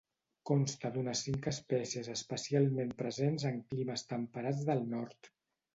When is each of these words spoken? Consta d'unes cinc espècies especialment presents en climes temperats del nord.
Consta 0.49 0.89
d'unes 0.95 1.21
cinc 1.27 1.49
espècies 1.51 2.09
especialment 2.15 2.97
presents 3.05 3.47
en 3.53 3.61
climes 3.75 4.09
temperats 4.15 4.69
del 4.73 4.85
nord. 4.99 5.35